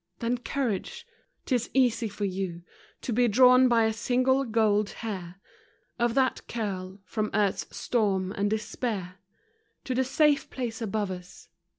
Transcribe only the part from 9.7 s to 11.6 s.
To the safe place above us.